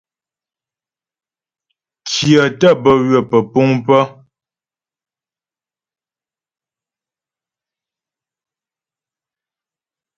[2.07, 4.01] Kyə̀ tə́ bə ywə pə́puŋ pə̀.